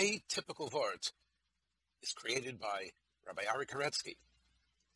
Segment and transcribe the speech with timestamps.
[0.00, 1.12] Atypical Words
[2.02, 2.88] is created by
[3.26, 4.16] Rabbi Ari Koretzky,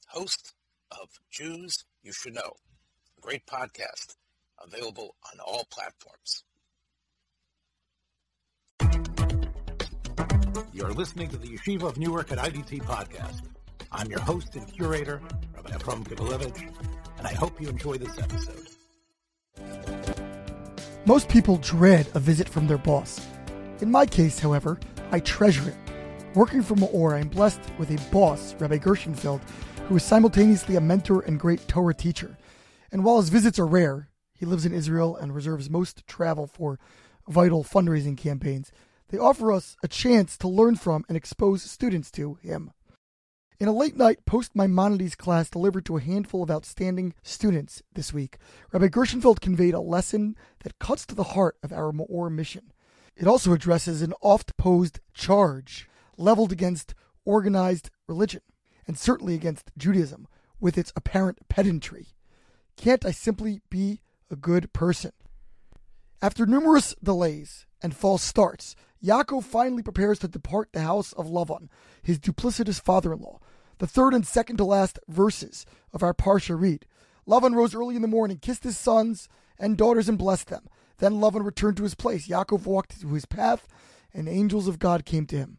[0.07, 0.54] host
[0.91, 2.54] of Jews You Should Know,
[3.19, 4.17] a great podcast
[4.64, 6.45] available on all platforms.
[10.72, 13.43] You're listening to the Yeshiva of Newark at IDT podcast.
[13.93, 15.21] I'm your host and curator,
[15.55, 16.73] Rabbi Abram Kibalevich,
[17.18, 18.68] and I hope you enjoy this episode.
[21.05, 23.21] Most people dread a visit from their boss.
[23.82, 24.79] In my case, however,
[25.15, 25.77] I treasure it.
[26.35, 29.41] Working for Meor, I am blessed with a boss, Rabbi Gershenfeld,
[29.86, 32.36] who is simultaneously a mentor and great Torah teacher.
[32.91, 36.81] And while his visits are rare, he lives in Israel and reserves most travel for
[37.28, 38.72] vital fundraising campaigns.
[39.11, 42.72] They offer us a chance to learn from and expose students to him.
[43.61, 48.12] In a late night post Maimonides class delivered to a handful of outstanding students this
[48.12, 48.39] week,
[48.72, 52.72] Rabbi Gershenfeld conveyed a lesson that cuts to the heart of our Meor mission.
[53.17, 58.42] It also addresses an oft posed charge leveled against organized religion,
[58.86, 60.27] and certainly against Judaism,
[60.61, 62.08] with its apparent pedantry.
[62.77, 65.12] Can't I simply be a good person?
[66.20, 71.69] After numerous delays and false starts, Yaakov finally prepares to depart the house of Lavan,
[72.03, 73.41] his duplicitous father in law.
[73.78, 76.86] The third and second to last verses of our Parsha read
[77.27, 80.69] Lavan rose early in the morning, kissed his sons and daughters, and blessed them.
[80.98, 82.28] Then Lavan returned to his place.
[82.28, 83.67] Yaakov walked to his path,
[84.12, 85.59] and angels of God came to him.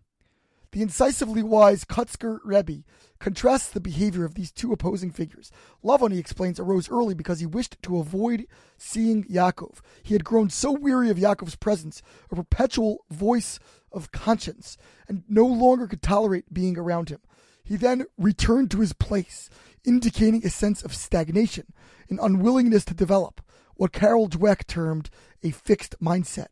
[0.71, 2.83] The incisively wise Kotzker Rebbe
[3.17, 5.49] contrasts the behavior of these two opposing figures.
[5.81, 8.45] Lavan, he explains, arose early because he wished to avoid
[8.77, 9.79] seeing Yaakov.
[10.03, 13.57] He had grown so weary of Yaakov's presence, a perpetual voice
[13.89, 14.75] of conscience,
[15.07, 17.21] and no longer could tolerate being around him.
[17.63, 19.49] He then returned to his place,
[19.85, 21.73] indicating a sense of stagnation,
[22.09, 23.41] an unwillingness to develop,
[23.75, 25.09] what Carol Dweck termed
[25.43, 26.47] a fixed mindset.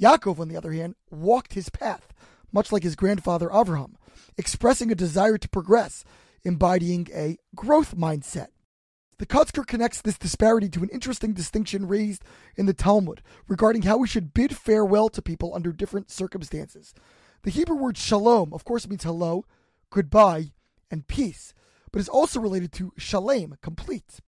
[0.00, 2.12] Yaakov, on the other hand, walked his path,
[2.52, 3.94] much like his grandfather Avraham,
[4.36, 6.04] expressing a desire to progress,
[6.44, 8.48] embodying a growth mindset.
[9.18, 12.24] The Kotzker connects this disparity to an interesting distinction raised
[12.56, 16.92] in the Talmud regarding how we should bid farewell to people under different circumstances.
[17.44, 19.44] The Hebrew word shalom, of course, means hello,
[19.90, 20.52] goodbye,
[20.90, 21.54] and peace,
[21.92, 24.20] but is also related to shalem, complete.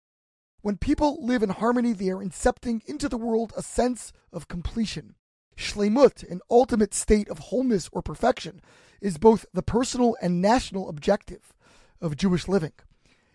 [0.64, 5.14] When people live in harmony, they are incepting into the world a sense of completion.
[5.58, 8.62] Shlemut, an ultimate state of wholeness or perfection,
[8.98, 11.52] is both the personal and national objective
[12.00, 12.72] of Jewish living.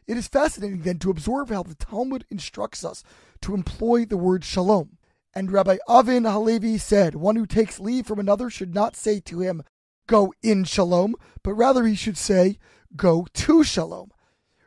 [0.07, 3.03] It is fascinating then to observe how the Talmud instructs us
[3.41, 4.97] to employ the word shalom.
[5.31, 9.41] And Rabbi Avin Halevi said, One who takes leave from another should not say to
[9.41, 9.61] him,
[10.07, 11.13] Go in shalom,
[11.43, 12.57] but rather he should say,
[12.95, 14.09] Go to shalom.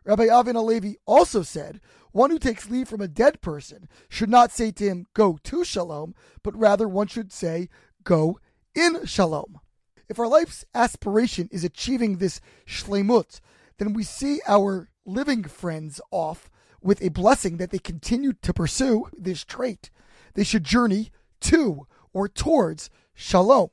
[0.05, 1.81] Rabbi Avin Halevi also said,
[2.13, 5.65] one who takes leave from a dead person should not say to him, Go to
[5.65, 7.69] shalom, but rather one should say,
[8.05, 8.39] Go
[8.75, 9.61] in shalom.
[10.09, 13.41] If our life's aspiration is achieving this shlemut,
[13.79, 16.51] then we see our living friends off
[16.83, 19.91] with a blessing that they continue to pursue this trait.
[20.35, 21.11] They should journey
[21.43, 23.71] to or towards shalom.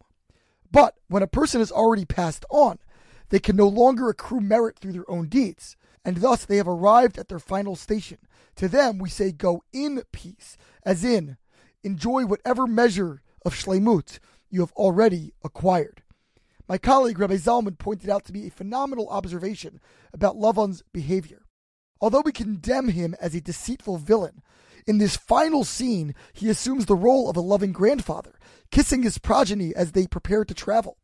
[0.71, 2.79] But when a person has already passed on,
[3.29, 7.17] they can no longer accrue merit through their own deeds, and thus they have arrived
[7.17, 8.17] at their final station.
[8.57, 11.37] To them, we say, go in peace, as in,
[11.83, 16.03] enjoy whatever measure of shlemut you have already acquired.
[16.67, 19.79] My colleague Rabbi Zalman pointed out to me a phenomenal observation
[20.13, 21.45] about Lavan's behavior.
[22.01, 24.41] Although we condemn him as a deceitful villain,
[24.85, 28.39] in this final scene, he assumes the role of a loving grandfather,
[28.71, 30.97] kissing his progeny as they prepare to travel.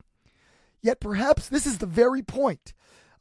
[0.82, 2.74] Yet perhaps this is the very point.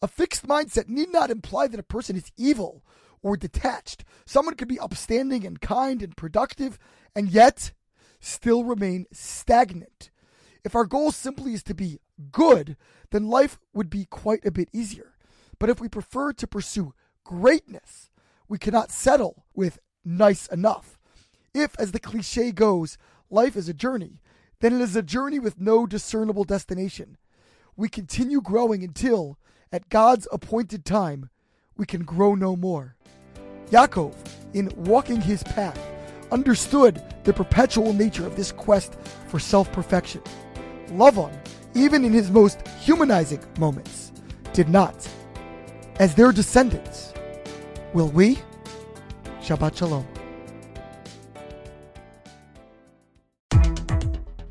[0.04, 2.84] A fixed mindset need not imply that a person is evil
[3.22, 4.04] or detached.
[4.26, 6.78] Someone could be upstanding and kind and productive
[7.16, 7.72] and yet
[8.20, 10.10] still remain stagnant.
[10.62, 12.00] If our goal simply is to be
[12.32, 12.76] good,
[13.12, 15.14] then life would be quite a bit easier.
[15.58, 16.92] But if we prefer to pursue
[17.24, 18.10] greatness,
[18.46, 20.98] we cannot settle with nice enough.
[21.54, 22.98] If, as the cliche goes,
[23.30, 24.20] life is a journey,
[24.60, 27.16] then it is a journey with no discernible destination.
[27.74, 29.38] We continue growing until,
[29.74, 31.30] at God's appointed time,
[31.76, 32.94] we can grow no more.
[33.72, 34.14] Yaakov,
[34.52, 35.80] in walking his path,
[36.30, 40.22] understood the perpetual nature of this quest for self perfection.
[40.90, 41.36] Lavan,
[41.74, 44.12] even in his most humanizing moments,
[44.52, 45.08] did not.
[45.96, 47.12] As their descendants,
[47.94, 48.38] will we?
[49.42, 50.13] Shabbat Shalom.